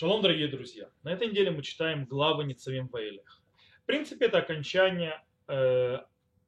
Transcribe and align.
Шалом, 0.00 0.22
дорогие 0.22 0.48
друзья! 0.48 0.88
На 1.02 1.12
этой 1.12 1.28
неделе 1.28 1.50
мы 1.50 1.62
читаем 1.62 2.06
главы 2.06 2.44
Ницавим 2.44 2.88
Ваилех. 2.88 3.42
В 3.82 3.84
принципе, 3.84 4.24
это 4.24 4.38
окончание 4.38 5.22
э, 5.46 5.98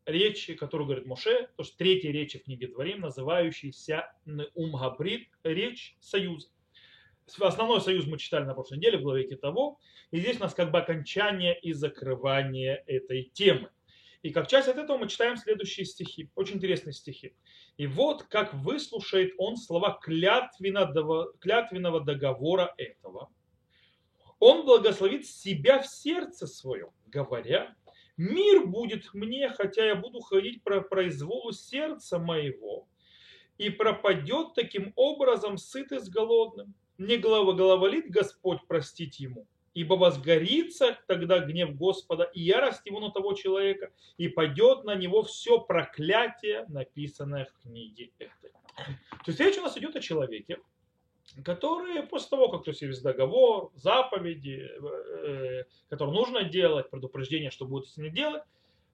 речи, 0.06 0.54
которую 0.54 0.86
говорит 0.86 1.04
Моше, 1.04 1.50
то 1.58 1.62
что 1.62 1.76
третья 1.76 2.10
речь 2.10 2.34
в 2.34 2.44
книге 2.44 2.68
Дворим, 2.68 3.00
называющаяся 3.00 4.10
Ум 4.54 4.72
Габрид, 4.72 5.28
речь 5.44 5.98
союза. 6.00 6.48
Основной 7.38 7.82
союз 7.82 8.06
мы 8.06 8.16
читали 8.16 8.44
на 8.44 8.54
прошлой 8.54 8.78
неделе 8.78 8.96
в 8.96 9.02
главе 9.02 9.28
Китово, 9.28 9.76
и 10.12 10.18
здесь 10.18 10.38
у 10.38 10.40
нас 10.40 10.54
как 10.54 10.70
бы 10.70 10.78
окончание 10.78 11.54
и 11.60 11.74
закрывание 11.74 12.82
этой 12.86 13.24
темы. 13.34 13.68
И 14.22 14.30
как 14.30 14.48
часть 14.48 14.68
от 14.68 14.78
этого 14.78 14.96
мы 14.96 15.10
читаем 15.10 15.36
следующие 15.36 15.84
стихи, 15.84 16.30
очень 16.36 16.56
интересные 16.56 16.94
стихи. 16.94 17.36
И 17.76 17.86
вот 17.86 18.22
как 18.22 18.54
выслушает 18.54 19.34
он 19.36 19.58
слова 19.58 19.98
клятвенного, 20.00 21.34
клятвенного 21.38 22.00
договора 22.00 22.72
этого. 22.78 23.30
Он 24.44 24.64
благословит 24.64 25.24
себя 25.24 25.78
в 25.80 25.86
сердце 25.86 26.48
своем, 26.48 26.88
говоря, 27.06 27.76
мир 28.16 28.66
будет 28.66 29.14
мне, 29.14 29.48
хотя 29.50 29.86
я 29.86 29.94
буду 29.94 30.18
ходить 30.18 30.64
по 30.64 30.80
произволу 30.80 31.52
сердца 31.52 32.18
моего, 32.18 32.88
и 33.56 33.70
пропадет 33.70 34.54
таким 34.54 34.94
образом 34.96 35.58
сытый 35.58 36.00
с 36.00 36.08
голодным. 36.08 36.74
Не 36.98 37.18
головолит 37.18 38.10
Господь 38.10 38.66
простить 38.66 39.20
ему, 39.20 39.46
ибо 39.74 39.94
возгорится 39.94 40.98
тогда 41.06 41.38
гнев 41.38 41.76
Господа 41.76 42.24
и 42.24 42.42
ярость 42.42 42.84
его 42.84 42.98
на 42.98 43.12
того 43.12 43.34
человека, 43.34 43.92
и 44.16 44.26
пойдет 44.26 44.82
на 44.82 44.96
него 44.96 45.22
все 45.22 45.60
проклятие, 45.60 46.64
написанное 46.68 47.44
в 47.44 47.62
книге 47.62 48.10
этой. 48.18 48.50
То 48.74 49.28
есть 49.28 49.38
речь 49.38 49.58
у 49.58 49.62
нас 49.62 49.78
идет 49.78 49.94
о 49.94 50.00
человеке, 50.00 50.58
который 51.44 52.02
после 52.02 52.28
того, 52.28 52.48
как 52.48 52.64
то 52.64 52.70
есть, 52.70 52.82
есть 52.82 53.02
договор, 53.02 53.70
заповеди, 53.74 54.68
э, 55.24 55.64
которые 55.88 56.14
нужно 56.14 56.44
делать, 56.44 56.90
предупреждение, 56.90 57.50
что 57.50 57.64
будет 57.64 57.96
ними 57.96 58.10
делать, 58.10 58.42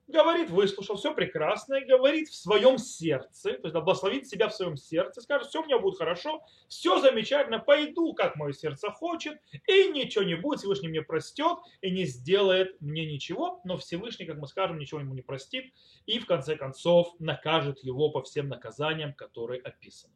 говорит, 0.09 0.49
выслушал, 0.49 0.97
все 0.97 1.13
прекрасно, 1.13 1.75
и 1.75 1.85
говорит 1.85 2.29
в 2.29 2.35
своем 2.35 2.77
сердце, 2.77 3.51
то 3.53 3.67
есть 3.67 3.73
благословит 3.73 4.27
себя 4.27 4.49
в 4.49 4.55
своем 4.55 4.75
сердце, 4.75 5.21
скажет, 5.21 5.49
все 5.49 5.61
у 5.61 5.65
меня 5.65 5.79
будет 5.79 5.97
хорошо, 5.97 6.41
все 6.67 6.99
замечательно, 6.99 7.59
пойду, 7.59 8.13
как 8.13 8.35
мое 8.35 8.53
сердце 8.53 8.89
хочет, 8.89 9.37
и 9.67 9.89
ничего 9.89 10.23
не 10.23 10.35
будет, 10.35 10.59
Всевышний 10.59 10.89
мне 10.89 11.01
простет 11.01 11.57
и 11.81 11.91
не 11.91 12.05
сделает 12.05 12.81
мне 12.81 13.05
ничего, 13.05 13.61
но 13.63 13.77
Всевышний, 13.77 14.25
как 14.25 14.37
мы 14.37 14.47
скажем, 14.47 14.79
ничего 14.79 14.99
ему 14.99 15.13
не 15.13 15.21
простит, 15.21 15.73
и 16.05 16.19
в 16.19 16.25
конце 16.25 16.55
концов 16.55 17.13
накажет 17.19 17.83
его 17.83 18.09
по 18.09 18.23
всем 18.23 18.49
наказаниям, 18.49 19.13
которые 19.13 19.61
описаны. 19.61 20.13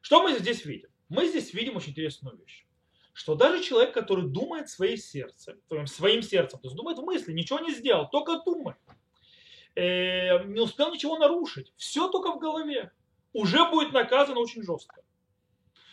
Что 0.00 0.22
мы 0.22 0.38
здесь 0.38 0.64
видим? 0.64 0.91
Мы 1.12 1.28
здесь 1.28 1.52
видим 1.52 1.76
очень 1.76 1.90
интересную 1.90 2.38
вещь 2.38 2.64
что 3.14 3.34
даже 3.34 3.62
человек, 3.62 3.92
который 3.92 4.26
думает 4.26 4.70
своим 4.70 4.96
сердцем, 4.96 5.60
своим 5.86 6.22
сердцем, 6.22 6.58
то 6.60 6.68
есть 6.68 6.76
думает 6.76 6.96
в 6.96 7.02
мысли, 7.02 7.32
ничего 7.32 7.58
не 7.58 7.72
сделал, 7.72 8.08
только 8.08 8.42
думает, 8.42 8.78
э, 9.74 10.42
не 10.44 10.60
успел 10.60 10.90
ничего 10.90 11.18
нарушить, 11.18 11.74
все 11.76 12.08
только 12.08 12.32
в 12.32 12.38
голове, 12.38 12.90
уже 13.34 13.68
будет 13.68 13.92
наказан 13.92 14.38
очень 14.38 14.62
жестко. 14.62 15.02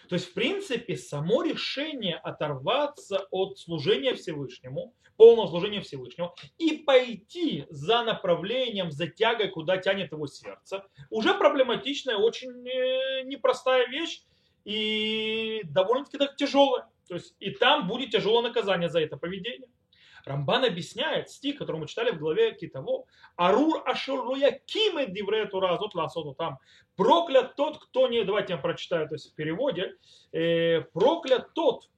То 0.07 0.15
есть, 0.15 0.29
в 0.29 0.33
принципе, 0.33 0.95
само 0.95 1.43
решение 1.43 2.15
оторваться 2.15 3.27
от 3.29 3.59
служения 3.59 4.15
Всевышнему, 4.15 4.95
полного 5.17 5.47
служения 5.47 5.81
Всевышнему, 5.81 6.33
и 6.57 6.77
пойти 6.77 7.65
за 7.69 8.03
направлением, 8.03 8.91
за 8.91 9.07
тягой, 9.07 9.49
куда 9.49 9.77
тянет 9.77 10.13
его 10.13 10.25
сердце, 10.25 10.85
уже 11.09 11.33
проблематичная, 11.33 12.15
очень 12.15 12.65
э, 12.65 13.23
непростая 13.23 13.87
вещь 13.87 14.23
и 14.65 15.61
довольно-таки 15.65 16.17
так 16.17 16.35
тяжелая. 16.35 16.87
То 17.07 17.15
есть 17.15 17.35
и 17.39 17.51
там 17.51 17.87
будет 17.87 18.11
тяжелое 18.11 18.43
наказание 18.43 18.89
за 18.89 19.01
это 19.01 19.17
поведение. 19.17 19.69
Рамбан 20.25 20.65
объясняет 20.65 21.29
стих, 21.29 21.57
который 21.57 21.77
мы 21.77 21.87
читали 21.87 22.11
в 22.11 22.19
главе 22.19 22.53
Китово. 22.53 23.05
Арур 23.35 23.81
ашуруя 23.85 24.51
киме 24.65 25.07
дивре 25.07 25.45
тура 25.45 25.73
азот 25.73 25.95
ласоту 25.95 26.33
там. 26.33 26.59
Проклят 26.95 27.55
тот, 27.55 27.79
кто 27.79 28.07
не... 28.07 28.23
Давайте 28.23 28.53
я 28.53 28.59
прочитаю, 28.59 29.07
то 29.07 29.15
есть 29.15 29.31
в 29.31 29.35
переводе. 29.35 29.95
Э, 30.31 30.81
проклят 30.81 31.53
тот, 31.53 31.89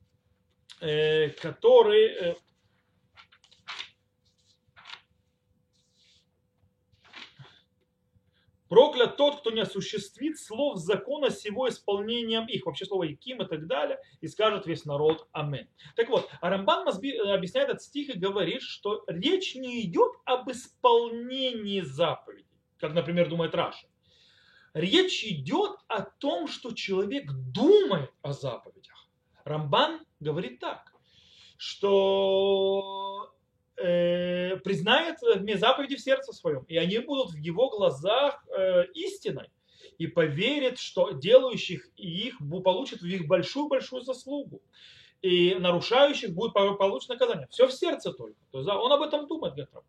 э, 0.80 1.30
который... 1.30 2.06
Э, 2.06 2.35
Проклят 9.01 9.17
тот, 9.17 9.39
кто 9.39 9.51
не 9.51 9.62
осуществит 9.62 10.39
слов 10.39 10.78
закона 10.78 11.31
с 11.31 11.44
его 11.45 11.67
исполнением 11.67 12.45
их, 12.45 12.66
вообще 12.66 12.85
слово 12.85 13.03
Яким 13.03 13.41
и 13.41 13.47
так 13.47 13.66
далее, 13.66 14.00
и 14.22 14.28
скажет 14.28 14.67
весь 14.67 14.85
народ 14.85 15.28
Амен. 15.31 15.67
Так 15.95 16.09
вот, 16.09 16.29
Арамбан 16.39 16.88
объясняет 16.88 17.69
этот 17.69 17.81
стих 17.81 18.09
и 18.09 18.19
говорит, 18.19 18.61
что 18.61 19.03
речь 19.07 19.56
не 19.56 19.81
идет 19.81 20.11
об 20.25 20.51
исполнении 20.51 21.81
заповедей, 21.81 22.45
как, 22.78 22.94
например, 22.94 23.28
думает 23.29 23.56
Раша. 23.56 23.88
Речь 24.73 25.23
идет 25.23 25.78
о 25.88 26.03
том, 26.03 26.47
что 26.47 26.72
человек 26.72 27.31
думает 27.31 28.11
о 28.22 28.34
заповедях. 28.34 29.07
Рамбан 29.45 30.06
говорит 30.19 30.59
так, 30.59 30.94
что 31.57 33.34
э, 33.78 34.58
признает 34.58 35.18
мне 35.40 35.58
заповеди 35.58 35.96
в 35.96 36.02
сердце 36.02 36.34
своем, 36.34 36.64
и 36.68 36.78
они 36.78 37.00
будут 37.00 37.32
в 37.32 37.38
его 37.38 37.70
глазах 37.70 38.44
э, 38.48 38.86
истиной, 38.94 39.50
и 39.98 40.08
поверит, 40.08 40.80
что 40.80 41.12
делающих 41.12 41.90
их 41.96 42.38
получат 42.64 43.02
в 43.02 43.06
их 43.06 43.28
большую-большую 43.28 44.02
заслугу, 44.04 44.62
и 45.22 45.56
нарушающих 45.56 46.34
будет 46.34 46.54
получить 46.54 47.09
наказание. 47.09 47.48
Все 47.52 47.68
в 47.68 47.72
сердце 47.72 48.12
только. 48.12 48.40
То 48.52 48.59
есть, 48.59 48.70
он 48.70 48.92
об 48.92 49.02
этом 49.02 49.28
думает, 49.28 49.56
Гетров. 49.56 49.84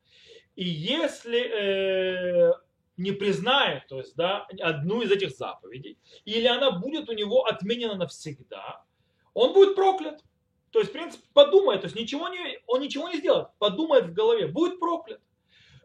И 0.54 0.64
если 0.64 1.40
э, 1.40 2.52
не 2.98 3.12
признает, 3.12 3.86
то 3.88 3.98
есть, 3.98 4.14
да, 4.16 4.46
одну 4.60 5.00
из 5.00 5.10
этих 5.10 5.30
заповедей, 5.30 5.98
или 6.24 6.46
она 6.46 6.70
будет 6.72 7.08
у 7.08 7.12
него 7.12 7.46
отменена 7.46 7.94
навсегда, 7.94 8.84
он 9.34 9.54
будет 9.54 9.74
проклят. 9.74 10.22
То 10.72 10.78
есть, 10.78 10.90
в 10.90 10.94
принципе, 10.94 11.24
подумает, 11.34 11.82
то 11.82 11.86
есть 11.86 11.96
ничего 11.96 12.28
не, 12.28 12.58
он 12.66 12.80
ничего 12.80 13.08
не 13.08 13.18
сделает, 13.18 13.48
подумает 13.58 14.06
в 14.06 14.14
голове, 14.14 14.46
будет 14.46 14.80
проклят. 14.80 15.20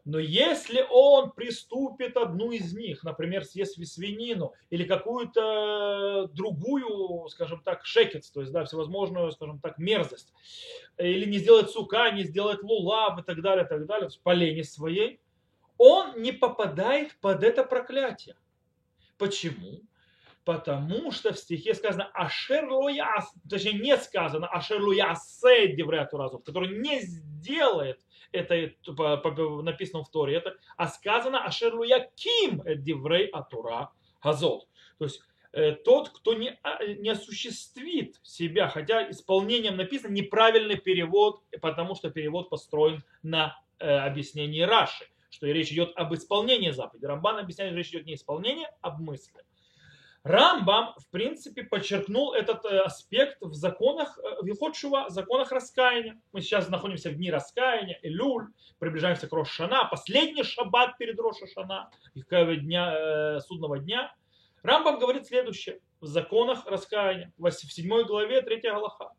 Но 0.05 0.19
если 0.19 0.85
он 0.89 1.31
приступит 1.31 2.15
одну 2.15 2.51
из 2.51 2.73
них, 2.73 3.03
например, 3.03 3.43
съест 3.43 3.75
свинину 3.85 4.53
или 4.69 4.85
какую-то 4.85 6.29
другую, 6.31 7.27
скажем 7.27 7.61
так, 7.61 7.85
шекец, 7.85 8.29
то 8.29 8.39
есть 8.39 8.53
да, 8.53 8.63
всевозможную, 8.63 9.33
скажем 9.33 9.59
так, 9.59 9.77
мерзость, 9.77 10.31
или 10.97 11.25
не 11.25 11.39
сделает 11.39 11.69
сука, 11.71 12.09
не 12.11 12.23
сделает 12.23 12.63
лулав 12.63 13.19
и 13.19 13.23
так 13.23 13.41
далее, 13.41 13.65
и 13.65 13.67
так 13.67 13.85
далее, 13.85 14.09
по 14.23 14.33
лени 14.33 14.61
своей, 14.61 15.19
он 15.77 16.21
не 16.21 16.31
попадает 16.31 17.17
под 17.19 17.43
это 17.43 17.65
проклятие. 17.65 18.37
Почему? 19.17 19.81
Потому 20.47 21.11
что 21.11 21.33
в 21.33 21.37
стихе 21.37 21.73
сказано 21.73 22.09
Ашер 22.13 22.71
лояс, 22.71 23.33
точнее 23.49 23.73
не 23.73 23.97
сказано 23.97 24.47
Ашер 24.47 24.81
лоясе 24.81 25.75
девреатуразов, 25.75 26.41
который 26.45 26.79
не 26.79 27.01
сделает 27.01 27.99
это 28.31 28.71
написано 29.61 30.05
в 30.05 30.09
Торе, 30.09 30.37
это, 30.37 30.55
а 30.77 30.87
сказано 30.87 31.43
Ашер 31.43 31.75
лояким 31.75 32.63
деврей 32.81 33.27
атура 33.27 33.91
газот. 34.23 34.69
То 34.99 35.03
есть 35.03 35.19
э, 35.51 35.73
тот, 35.73 36.11
кто 36.11 36.33
не, 36.33 36.57
а, 36.63 36.81
не 36.85 37.09
осуществит 37.09 38.15
себя, 38.23 38.69
хотя 38.69 39.11
исполнением 39.11 39.75
написано 39.75 40.13
неправильный 40.13 40.77
перевод, 40.77 41.41
потому 41.61 41.93
что 41.93 42.09
перевод 42.09 42.49
построен 42.49 43.03
на 43.21 43.59
э, 43.79 43.89
объяснении 43.89 44.61
Раши, 44.61 45.07
что 45.29 45.47
речь 45.47 45.73
идет 45.73 45.91
об 45.97 46.13
исполнении 46.13 46.71
заповеди. 46.71 47.03
Рамбан 47.03 47.37
объясняет, 47.37 47.71
что 47.71 47.77
речь 47.77 47.89
идет 47.89 48.05
не 48.05 48.13
исполнение, 48.13 48.69
а 48.79 48.87
об 48.87 49.01
мысли. 49.01 49.43
Рамбам, 50.27 50.93
в 50.97 51.09
принципе, 51.09 51.63
подчеркнул 51.63 52.33
этот 52.33 52.65
э, 52.65 52.79
аспект 52.81 53.37
в 53.39 53.53
законах 53.53 54.19
э, 54.19 54.43
Вилхотшува, 54.43 55.09
законах 55.09 55.53
раскаяния. 55.53 56.19
Мы 56.33 56.41
сейчас 56.41 56.67
находимся 56.67 57.09
в 57.09 57.15
дни 57.15 57.31
раскаяния, 57.31 57.97
Илюль, 58.03 58.47
приближаемся 58.77 59.29
к 59.29 59.31
Рошана, 59.31 59.85
последний 59.85 60.43
шаббат 60.43 60.97
перед 60.97 61.17
Рошашана, 61.17 61.89
дня, 62.13 62.93
э, 62.93 63.39
судного 63.39 63.79
дня. 63.79 64.13
Рамбам 64.63 64.99
говорит 64.99 65.27
следующее 65.27 65.79
в 66.01 66.07
законах 66.07 66.65
раскаяния, 66.65 67.31
в 67.37 67.49
7 67.49 68.03
главе 68.03 68.41
3 68.41 68.59
Галаха. 68.69 69.11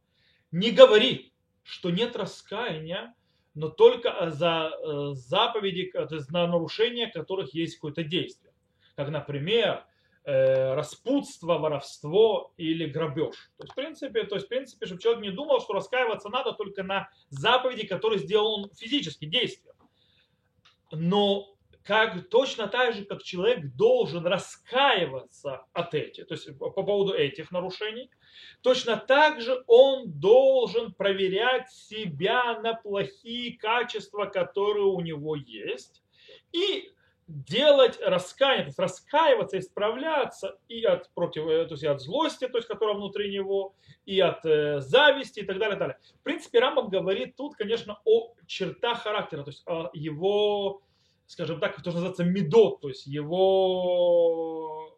Не 0.52 0.72
говори, 0.72 1.32
что 1.62 1.88
нет 1.88 2.16
раскаяния, 2.16 3.14
но 3.54 3.70
только 3.70 4.30
за 4.30 4.72
заповеди, 5.14 5.90
то 5.90 6.14
есть 6.14 6.30
на 6.30 6.46
нарушение 6.46 7.10
которых 7.10 7.54
есть 7.54 7.76
какое-то 7.76 8.04
действие. 8.04 8.52
Как, 8.94 9.08
например, 9.08 9.84
распутство, 10.28 11.56
воровство 11.56 12.52
или 12.58 12.84
грабеж. 12.84 13.50
То 13.56 13.64
есть, 13.64 13.72
в 13.72 13.74
принципе, 13.74 14.24
то 14.24 14.34
есть, 14.34 14.46
в 14.46 14.48
принципе, 14.50 14.84
чтобы 14.84 15.00
человек 15.00 15.22
не 15.22 15.30
думал, 15.30 15.60
что 15.60 15.72
раскаиваться 15.72 16.28
надо 16.28 16.52
только 16.52 16.82
на 16.82 17.08
заповеди, 17.30 17.86
которые 17.86 18.18
сделал 18.18 18.60
он 18.60 18.70
физически, 18.74 19.24
действия. 19.24 19.72
Но 20.92 21.54
как, 21.82 22.28
точно 22.28 22.66
так 22.66 22.94
же, 22.94 23.06
как 23.06 23.22
человек 23.22 23.74
должен 23.74 24.26
раскаиваться 24.26 25.64
от 25.72 25.94
этих, 25.94 26.26
то 26.26 26.34
есть 26.34 26.58
по 26.58 26.70
поводу 26.70 27.14
этих 27.14 27.50
нарушений, 27.50 28.10
точно 28.60 28.98
так 28.98 29.40
же 29.40 29.64
он 29.66 30.12
должен 30.20 30.92
проверять 30.92 31.70
себя 31.70 32.60
на 32.60 32.74
плохие 32.74 33.56
качества, 33.56 34.26
которые 34.26 34.84
у 34.84 35.00
него 35.00 35.36
есть, 35.36 36.02
и 36.52 36.90
делать 37.28 37.98
раскаяние, 38.00 38.64
то 38.64 38.68
есть 38.68 38.78
раскаиваться, 38.78 39.58
исправляться 39.58 40.58
и 40.68 40.82
от, 40.84 41.12
против, 41.12 41.46
э, 41.46 41.66
то 41.66 41.74
есть 41.74 41.84
от 41.84 42.00
злости, 42.00 42.48
то 42.48 42.56
есть, 42.56 42.66
которая 42.66 42.96
внутри 42.96 43.30
него, 43.30 43.74
и 44.06 44.18
от 44.18 44.44
э, 44.46 44.80
зависти 44.80 45.40
и 45.40 45.44
так 45.44 45.58
далее, 45.58 45.76
и 45.76 45.78
далее. 45.78 45.98
В 46.20 46.22
принципе, 46.22 46.58
Рамбам 46.58 46.88
говорит 46.88 47.36
тут, 47.36 47.54
конечно, 47.54 48.00
о 48.06 48.34
чертах 48.46 49.02
характера, 49.02 49.42
то 49.42 49.50
есть 49.50 49.62
о 49.66 49.90
его, 49.92 50.80
скажем 51.26 51.60
так, 51.60 51.74
то, 51.76 51.80
что 51.80 51.92
называется 51.92 52.24
медот, 52.24 52.80
то 52.80 52.88
есть 52.88 53.06
его 53.06 54.94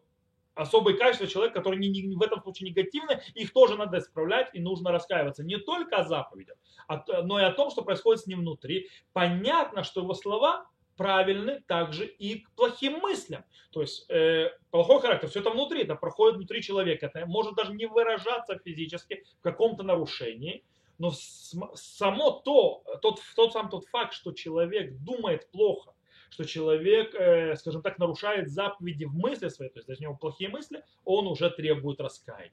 особые 0.55 0.97
качества 0.97 1.27
человека, 1.27 1.59
которые 1.59 1.81
не, 1.81 1.89
не, 1.89 2.15
в 2.15 2.23
этом 2.23 2.41
случае 2.43 2.71
негативны, 2.71 3.21
их 3.35 3.53
тоже 3.53 3.77
надо 3.77 3.99
исправлять 3.99 4.51
и 4.53 4.61
нужно 4.61 4.93
раскаиваться. 4.93 5.43
Не 5.43 5.57
только 5.59 5.97
о 5.97 6.05
заповедях, 6.05 6.57
а, 6.87 7.03
но 7.23 7.41
и 7.41 7.43
о 7.43 7.51
том, 7.51 7.71
что 7.71 7.83
происходит 7.83 8.23
с 8.23 8.27
ним 8.27 8.41
внутри. 8.41 8.89
Понятно, 9.13 9.83
что 9.83 10.03
его 10.03 10.15
слова 10.15 10.67
правильны 10.97 11.63
также 11.67 12.07
и 12.07 12.41
к 12.41 12.51
плохим 12.53 12.99
мыслям. 12.99 13.45
То 13.71 13.81
есть 13.81 14.09
э, 14.11 14.51
плохой 14.71 15.01
характер, 15.01 15.29
все 15.29 15.41
это 15.41 15.51
внутри, 15.51 15.83
это 15.83 15.95
проходит 15.95 16.37
внутри 16.37 16.63
человека. 16.63 17.07
Это 17.07 17.27
может 17.27 17.55
даже 17.55 17.73
не 17.73 17.87
выражаться 17.87 18.59
физически 18.59 19.25
в 19.39 19.43
каком-то 19.43 19.83
нарушении, 19.83 20.65
но 20.99 21.13
само 21.13 22.31
то, 22.31 22.83
тот, 23.01 23.21
тот 23.35 23.53
сам 23.53 23.71
тот 23.71 23.87
факт, 23.87 24.13
что 24.13 24.33
человек 24.33 24.95
думает 24.99 25.51
плохо, 25.51 25.95
что 26.29 26.45
человек, 26.45 27.15
э, 27.15 27.57
скажем 27.57 27.81
так, 27.83 27.99
нарушает 27.99 28.51
заповеди 28.51 29.05
в 29.05 29.15
мысли 29.15 29.49
своей, 29.49 29.71
то 29.71 29.79
есть 29.79 29.89
даже 29.89 30.01
у 30.01 30.03
него 30.03 30.17
плохие 30.17 30.51
мысли, 30.51 30.85
он 31.05 31.27
уже 31.27 31.51
требует 31.51 32.01
раскаяния. 32.01 32.53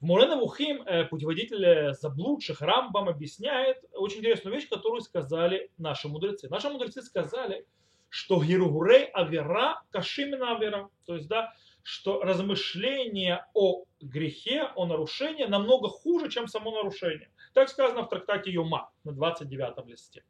В 0.00 0.04
Мурена 0.04 0.36
Вухим 0.36 0.82
э, 0.82 1.04
путеводитель 1.04 1.94
заблудших 1.94 2.60
Рамбам 2.60 3.08
объясняет 3.08 3.78
очень 3.92 4.18
интересную 4.18 4.54
вещь, 4.56 4.68
которую 4.68 5.00
сказали 5.00 5.70
наши 5.78 6.08
мудрецы. 6.08 6.48
Наши 6.48 6.68
мудрецы 6.68 7.02
сказали, 7.02 7.66
что 8.08 8.42
Гиргурей 8.42 9.04
Авера 9.06 9.82
Кашимина 9.90 10.56
Авера. 10.56 10.88
То 11.04 11.16
есть, 11.16 11.28
да, 11.28 11.52
что 11.82 12.22
размышление 12.22 13.46
о 13.54 13.84
грехе, 14.00 14.70
о 14.74 14.86
нарушении 14.86 15.44
намного 15.44 15.88
хуже, 15.88 16.30
чем 16.30 16.48
само 16.48 16.70
нарушение. 16.70 17.30
Так 17.52 17.68
сказано 17.68 18.02
в 18.02 18.08
трактате 18.08 18.50
Йома 18.50 18.90
на 19.04 19.12
29 19.12 19.86
листе. 19.86 20.24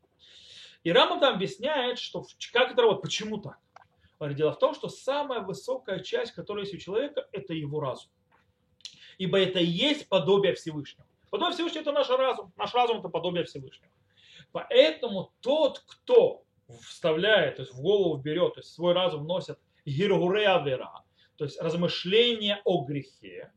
И 0.83 0.93
Рамбам 0.93 1.21
там 1.21 1.35
объясняет, 1.35 1.99
что 1.99 2.25
как 2.53 2.73
это 2.73 2.83
работает, 2.83 3.03
почему 3.03 3.39
так. 3.39 3.59
Дело 4.35 4.53
в 4.53 4.59
том, 4.59 4.75
что 4.75 4.89
самая 4.89 5.41
высокая 5.41 6.01
часть, 6.01 6.33
которая 6.33 6.65
есть 6.65 6.75
у 6.75 6.79
человека, 6.79 7.29
это 7.33 7.53
его 7.53 7.81
разум 7.81 8.11
ибо 9.19 9.39
это 9.39 9.59
и 9.59 9.67
есть 9.67 10.09
подобие 10.09 10.55
Всевышнего. 10.55 11.07
Подобие 11.31 11.55
Всевышнего– 11.55 11.83
это 11.83 11.93
наш 11.93 12.09
разум. 12.09 12.53
Наш 12.57 12.73
разум– 12.75 12.99
это 13.01 13.09
подобие 13.09 13.45
Всевышнего. 13.45 13.91
Поэтому 14.53 15.33
тот, 15.41 15.81
кто 15.87 16.45
вставляет, 16.83 17.57
то 17.57 17.63
есть 17.63 17.75
в 17.75 17.81
голову 17.81 18.17
берет, 18.17 18.55
то 18.55 18.61
есть 18.61 18.73
свой 18.73 18.93
разум 18.93 19.27
носит 19.27 19.59
гиргуре 19.85 20.49
авера, 20.49 21.03
то 21.37 21.45
есть 21.45 21.61
размышления 21.61 22.61
о 22.65 22.85
грехе, 22.85 23.53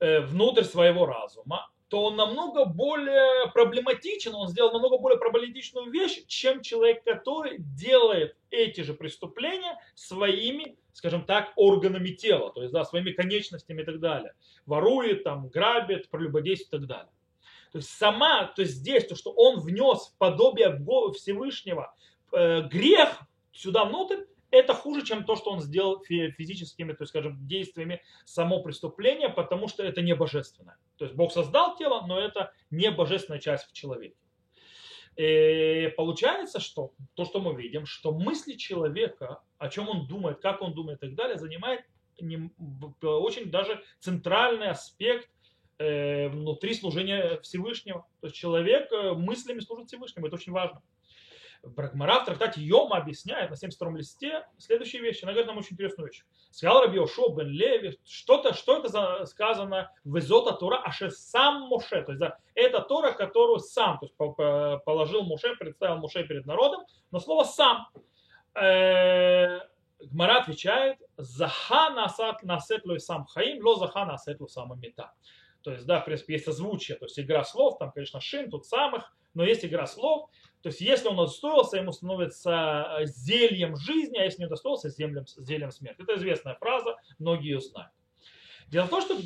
э, 0.00 0.20
внутрь 0.20 0.64
своего 0.64 1.06
разума, 1.06 1.70
то 1.88 2.04
он 2.04 2.16
намного 2.16 2.64
более 2.64 3.50
проблематичен, 3.52 4.34
он 4.34 4.48
сделал 4.48 4.72
намного 4.72 4.98
более 4.98 5.18
проблематичную 5.18 5.90
вещь, 5.90 6.24
чем 6.26 6.62
человек, 6.62 7.04
который 7.04 7.58
делает 7.58 8.36
эти 8.50 8.80
же 8.80 8.94
преступления 8.94 9.78
своими, 9.96 10.78
скажем 10.92 11.24
так, 11.24 11.52
органами 11.56 12.10
тела, 12.10 12.52
то 12.52 12.62
есть 12.62 12.72
да, 12.72 12.84
своими 12.84 13.10
конечностями 13.10 13.82
и 13.82 13.84
так 13.84 13.98
далее. 13.98 14.34
Ворует, 14.66 15.24
там, 15.24 15.48
грабит, 15.48 16.08
прелюбодействует 16.10 16.84
и 16.84 16.86
так 16.86 16.88
далее. 16.88 17.12
То 17.72 17.78
есть 17.78 17.90
сама, 17.90 18.44
то 18.44 18.62
есть 18.62 18.74
здесь, 18.76 19.06
то, 19.06 19.16
что 19.16 19.32
он 19.32 19.60
внес 19.60 20.08
в 20.08 20.18
подобие 20.18 20.78
Всевышнего 21.12 21.92
э, 22.32 22.62
грех 22.68 23.22
сюда 23.52 23.84
внутрь, 23.84 24.22
это 24.50 24.74
хуже, 24.74 25.04
чем 25.04 25.24
то, 25.24 25.34
что 25.34 25.50
он 25.50 25.60
сделал 25.60 26.02
физическими, 26.04 26.92
то 26.92 27.02
есть, 27.02 27.10
скажем, 27.10 27.46
действиями 27.46 28.02
само 28.24 28.62
преступление, 28.62 29.28
потому 29.28 29.68
что 29.68 29.82
это 29.82 30.02
не 30.02 30.14
божественное. 30.14 30.78
То 30.98 31.04
есть 31.04 31.16
Бог 31.16 31.32
создал 31.32 31.76
тело, 31.76 32.06
но 32.06 32.18
это 32.18 32.52
не 32.70 32.90
божественная 32.90 33.40
часть 33.40 33.68
в 33.68 33.72
человеке. 33.72 34.16
И 35.16 35.92
получается, 35.96 36.60
что 36.60 36.92
то, 37.14 37.24
что 37.24 37.40
мы 37.40 37.54
видим, 37.54 37.86
что 37.86 38.12
мысли 38.12 38.54
человека, 38.54 39.40
о 39.58 39.68
чем 39.68 39.88
он 39.88 40.06
думает, 40.06 40.40
как 40.40 40.60
он 40.60 40.74
думает 40.74 40.98
и 40.98 41.06
так 41.06 41.14
далее, 41.14 41.38
занимает 41.38 41.84
не, 42.20 42.50
очень 43.02 43.50
даже 43.50 43.82
центральный 43.98 44.68
аспект 44.68 45.30
э, 45.78 46.28
внутри 46.28 46.74
служения 46.74 47.40
Всевышнего. 47.40 48.06
То 48.20 48.26
есть 48.26 48.36
человек 48.36 48.92
э, 48.92 49.12
мыслями 49.12 49.60
служит 49.60 49.88
Всевышнему, 49.88 50.26
это 50.26 50.36
очень 50.36 50.52
важно. 50.52 50.82
Брагмара 51.62 52.20
в 52.20 52.24
трактате 52.26 52.60
Йома 52.60 52.96
объясняет 52.96 53.50
на 53.50 53.54
72-м 53.54 53.96
листе 53.96 54.46
следующие 54.58 55.02
вещи. 55.02 55.24
Она 55.24 55.32
говорит 55.32 55.46
нам 55.48 55.58
очень 55.58 55.72
интересную 55.74 56.08
вещь. 56.08 56.24
Сказал 56.50 56.82
Раби 56.82 56.98
Ошо 56.98 57.28
бен 57.28 57.48
Леви, 57.48 57.98
что-то, 58.04 58.54
что 58.54 58.78
это 58.78 58.88
за, 58.88 59.26
сказано 59.26 59.90
в 60.04 60.18
Изота 60.18 60.52
Тора, 60.52 60.82
аше 60.84 61.10
сам 61.10 61.68
Моше. 61.68 62.02
То 62.02 62.12
есть 62.12 62.20
да, 62.20 62.38
это 62.54 62.80
Тора, 62.80 63.12
которую 63.12 63.58
сам 63.58 63.98
то 63.98 64.06
есть, 64.06 64.16
положил 64.84 65.22
Моше, 65.22 65.56
представил 65.56 65.96
Моше 65.98 66.24
перед 66.24 66.46
народом, 66.46 66.84
но 67.10 67.20
слово 67.20 67.44
сам. 67.44 67.88
Э, 68.54 69.60
Гмара 70.00 70.40
отвечает, 70.40 70.98
заха 71.16 71.90
насат 71.90 72.42
насетлю 72.42 72.98
сам 72.98 73.24
хаим, 73.24 73.64
ло 73.64 73.76
заха 73.76 74.04
насетлю 74.04 74.46
сам 74.48 74.78
мета. 74.78 75.12
То 75.66 75.72
есть, 75.72 75.84
да, 75.84 76.00
в 76.00 76.04
принципе, 76.04 76.34
есть 76.34 76.46
озвучие, 76.46 76.96
то 76.96 77.06
есть 77.06 77.18
игра 77.18 77.42
слов, 77.42 77.76
там, 77.78 77.90
конечно, 77.90 78.20
шин, 78.20 78.48
тут 78.48 78.66
самых, 78.66 79.12
но 79.34 79.42
есть 79.42 79.64
игра 79.64 79.88
слов. 79.88 80.30
То 80.62 80.68
есть, 80.68 80.80
если 80.80 81.08
он 81.08 81.18
удостоился, 81.18 81.78
ему 81.78 81.90
становится 81.90 82.98
э, 83.00 83.06
зельем 83.06 83.74
жизни, 83.74 84.16
а 84.16 84.22
если 84.22 84.42
не 84.42 84.46
удостоился, 84.46 84.90
зельем, 84.90 85.26
зельем 85.26 85.72
смерти. 85.72 86.02
Это 86.02 86.14
известная 86.18 86.54
фраза, 86.54 86.94
многие 87.18 87.54
ее 87.54 87.60
знают. 87.60 87.90
Дело 88.68 88.84
в 88.84 88.90
том, 88.90 89.00
что 89.00 89.18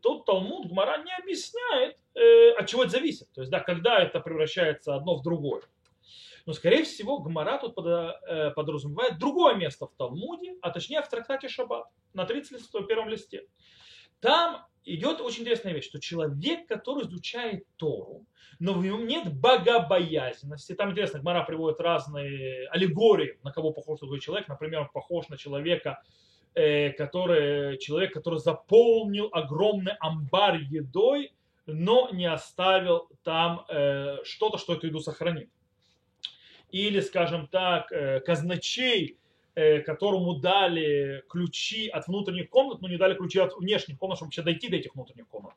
тот 0.00 0.24
Талмуд 0.24 0.66
Гмара 0.66 1.02
не 1.04 1.14
объясняет, 1.14 1.98
э, 2.14 2.52
от 2.52 2.66
чего 2.66 2.84
это 2.84 2.92
зависит. 2.92 3.30
То 3.34 3.42
есть, 3.42 3.50
да, 3.50 3.60
когда 3.60 3.98
это 3.98 4.20
превращается 4.20 4.94
одно 4.94 5.14
в 5.14 5.22
другое. 5.22 5.60
Но, 6.46 6.54
скорее 6.54 6.84
всего, 6.84 7.18
Гмара 7.18 7.58
тут 7.58 7.76
э, 7.86 8.50
подразумевает 8.52 9.18
другое 9.18 9.56
место 9.56 9.88
в 9.88 9.94
Талмуде, 9.94 10.56
а 10.62 10.70
точнее 10.70 11.02
в 11.02 11.08
трактате 11.10 11.50
Шаббат 11.50 11.84
на 12.14 12.24
31 12.24 13.10
листе. 13.10 13.44
Там 14.20 14.64
идет 14.84 15.20
очень 15.20 15.42
интересная 15.42 15.72
вещь, 15.72 15.86
что 15.86 16.00
человек, 16.00 16.66
который 16.66 17.04
изучает 17.04 17.64
Тору, 17.76 18.26
но 18.58 18.74
в 18.74 18.84
нем 18.84 19.06
нет 19.06 19.32
богобоязненности. 19.34 20.74
Там 20.74 20.92
интересно, 20.92 21.20
Гмара 21.20 21.44
приводит 21.44 21.80
разные 21.80 22.68
аллегории, 22.68 23.38
на 23.42 23.52
кого 23.52 23.72
похож 23.72 24.00
другой 24.00 24.20
человек. 24.20 24.48
Например, 24.48 24.82
он 24.82 24.88
похож 24.92 25.28
на 25.28 25.36
человека, 25.36 26.02
э, 26.54 26.90
который, 26.90 27.78
человек, 27.78 28.12
который 28.12 28.38
заполнил 28.38 29.28
огромный 29.32 29.94
амбар 30.00 30.56
едой, 30.56 31.32
но 31.66 32.10
не 32.10 32.26
оставил 32.26 33.08
там 33.22 33.64
э, 33.68 34.18
что-то, 34.24 34.58
что 34.58 34.74
эту 34.74 34.86
еду 34.86 35.00
сохранит. 35.00 35.50
Или, 36.70 37.00
скажем 37.00 37.46
так, 37.48 37.90
э, 37.90 38.20
казначей, 38.20 39.18
которому 39.54 40.34
дали 40.34 41.22
ключи 41.28 41.88
от 41.88 42.06
внутренних 42.08 42.50
комнат, 42.50 42.80
но 42.80 42.88
не 42.88 42.96
дали 42.96 43.14
ключи 43.14 43.38
от 43.38 43.56
внешних 43.56 43.98
комнат, 43.98 44.18
чтобы 44.18 44.28
вообще 44.28 44.42
дойти 44.42 44.68
до 44.68 44.76
этих 44.76 44.94
внутренних 44.94 45.28
комнат. 45.28 45.54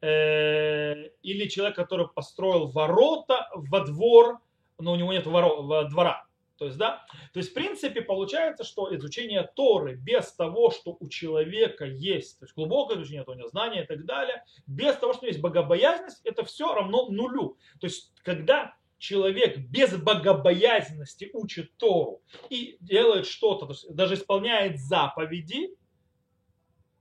Э, 0.00 1.08
или 1.22 1.48
человек, 1.48 1.76
который 1.76 2.08
построил 2.08 2.66
ворота 2.66 3.48
во 3.54 3.80
двор, 3.80 4.38
но 4.78 4.92
у 4.92 4.96
него 4.96 5.12
нет 5.12 5.26
воро, 5.26 5.84
двора. 5.84 6.26
То 6.58 6.66
есть, 6.66 6.76
да, 6.76 7.04
то 7.32 7.38
есть, 7.38 7.50
в 7.50 7.54
принципе, 7.54 8.00
получается, 8.00 8.64
что 8.64 8.94
изучение 8.94 9.42
Торы 9.56 9.96
без 9.96 10.30
того, 10.32 10.70
что 10.70 10.96
у 11.00 11.08
человека 11.08 11.84
есть, 11.84 12.38
то 12.38 12.44
есть 12.44 12.54
глубокое 12.54 12.96
изучение, 12.96 13.24
то 13.24 13.34
знания 13.48 13.82
и 13.82 13.86
так 13.86 14.04
далее, 14.04 14.44
без 14.66 14.94
того, 14.96 15.14
что 15.14 15.26
есть 15.26 15.40
богобоязненность, 15.40 16.20
это 16.24 16.44
все 16.44 16.72
равно 16.72 17.08
нулю. 17.08 17.56
То 17.80 17.86
есть, 17.86 18.12
когда 18.22 18.76
человек 19.04 19.58
без 19.58 19.94
богобоязненности 19.96 21.28
учит 21.34 21.76
Тору 21.76 22.22
и 22.48 22.78
делает 22.80 23.26
что-то, 23.26 23.70
даже 23.90 24.14
исполняет 24.14 24.80
заповеди, 24.80 25.76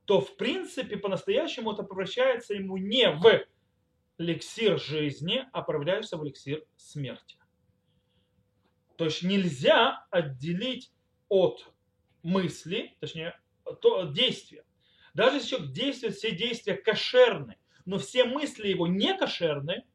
то 0.03 0.19
в 0.19 0.35
принципе 0.35 0.97
по-настоящему 0.97 1.71
это 1.71 1.83
превращается 1.83 2.55
ему 2.55 2.75
не 2.75 3.09
в 3.09 3.45
эликсир 4.17 4.79
жизни, 4.79 5.45
а 5.53 5.61
превращается 5.61 6.17
в 6.17 6.25
эликсир 6.25 6.65
смерти. 6.75 7.37
То 8.97 9.05
есть 9.05 9.23
нельзя 9.23 10.05
отделить 10.11 10.91
от 11.29 11.73
мысли, 12.21 12.97
точнее, 12.99 13.39
то, 13.81 14.03
действия. 14.03 14.65
Даже 15.13 15.37
если 15.37 15.49
человек 15.51 15.71
действует, 15.71 16.15
все 16.15 16.35
действия 16.35 16.75
кошерны, 16.75 17.57
но 17.85 17.97
все 17.97 18.25
мысли 18.25 18.67
его 18.67 18.87
не 18.87 19.17
кошерны, 19.17 19.85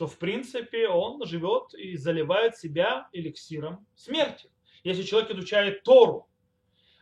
то 0.00 0.06
в 0.06 0.16
принципе 0.16 0.88
он 0.88 1.22
живет 1.26 1.74
и 1.74 1.94
заливает 1.98 2.56
себя 2.56 3.10
эликсиром 3.12 3.86
смерти. 3.94 4.50
Если 4.82 5.02
человек 5.02 5.30
изучает 5.30 5.82
Тору 5.82 6.26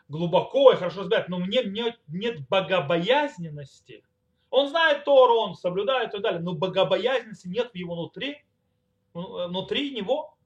глубоко 0.08 0.72
и 0.72 0.76
хорошо 0.76 1.02
разбирает, 1.02 1.28
но 1.28 1.38
мне 1.38 1.62
нет, 1.62 2.00
нет 2.08 2.40
богобоязненности, 2.48 4.04
он 4.50 4.68
знает 4.68 5.04
Тору, 5.04 5.34
он 5.34 5.54
соблюдает 5.54 6.08
и 6.08 6.12
так 6.14 6.22
далее, 6.22 6.40
но 6.40 6.54
богобоязненности 6.54 7.46
нет 7.46 7.70
в 7.70 7.76
его 7.76 7.94
внутри, 7.94 8.44
внутри 9.14 9.92
него, 9.92 10.36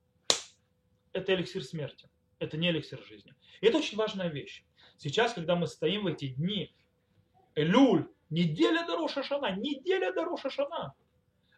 это 1.14 1.35
эликсир 1.35 1.64
смерти, 1.64 2.11
это 2.38 2.59
не 2.59 2.68
эликсир 2.68 3.02
жизни. 3.02 3.32
И 3.62 3.66
это 3.66 3.78
очень 3.78 3.97
важная 3.97 4.28
вещь. 4.28 4.62
Сейчас, 4.99 5.32
когда 5.32 5.56
мы 5.56 5.66
стоим 5.68 6.02
в 6.02 6.09
эти 6.09 6.28
дни, 6.28 6.76
Элюль, 7.54 8.11
неделя 8.28 8.87
до 8.87 8.97
Рошашана, 8.99 9.56
неделя 9.56 10.12
до 10.12 10.26
Рошашана, 10.26 10.92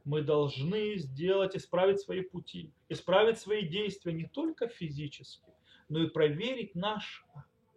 мы 0.04 0.22
должны 0.22 0.96
сделать, 0.96 1.56
исправить 1.56 2.00
свои 2.00 2.20
пути, 2.20 2.72
исправить 2.88 3.38
свои 3.38 3.66
действия 3.66 4.12
не 4.12 4.26
только 4.26 4.68
физически, 4.68 5.50
но 5.88 6.02
и 6.02 6.08
проверить 6.08 6.74
наш, 6.74 7.24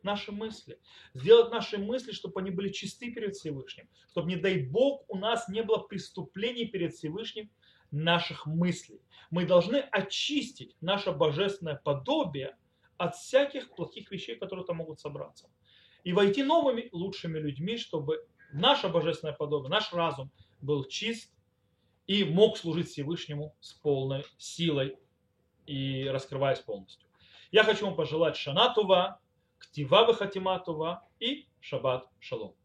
наши 0.04 0.32
мысли. 0.32 0.80
Сделать 1.14 1.52
наши 1.52 1.78
мысли, 1.78 2.12
чтобы 2.12 2.42
они 2.42 2.52
были 2.52 2.70
чисты 2.70 3.12
перед 3.12 3.36
Всевышним. 3.36 3.90
Чтобы, 4.12 4.30
не 4.30 4.36
дай 4.36 4.62
Бог, 4.62 5.06
у 5.08 5.18
нас 5.18 5.48
не 5.48 5.64
было 5.64 5.80
преступлений 5.80 6.66
перед 6.66 6.94
Всевышним 6.94 7.50
наших 7.92 8.46
мыслей. 8.46 9.02
Мы 9.30 9.46
должны 9.46 9.78
очистить 9.78 10.76
наше 10.82 11.12
божественное 11.12 11.76
подобие 11.76 12.58
от 12.98 13.16
всяких 13.16 13.74
плохих 13.76 14.12
вещей, 14.12 14.36
которые 14.36 14.66
там 14.66 14.78
могут 14.78 15.00
собраться. 15.00 15.50
И 16.04 16.14
войти 16.14 16.44
новыми, 16.44 16.90
лучшими 16.92 17.38
людьми, 17.40 17.78
чтобы 17.78 18.26
наше 18.52 18.90
божественное 18.90 19.34
подобие, 19.34 19.70
наш 19.70 19.94
разум 19.94 20.32
был 20.62 20.86
чист 20.86 21.32
и 22.08 22.24
мог 22.24 22.58
служить 22.58 22.90
Всевышнему 22.90 23.56
с 23.60 23.74
полной 23.74 24.26
силой 24.38 24.98
и 25.66 26.08
раскрываясь 26.08 26.60
полностью. 26.60 27.08
Я 27.52 27.64
хочу 27.64 27.86
вам 27.86 27.96
пожелать 27.96 28.36
Шанатува, 28.36 29.20
Ктива 29.60 30.14
Хатиматува 30.14 31.08
и 31.20 31.48
Шаббат 31.60 32.08
Шалом. 32.20 32.56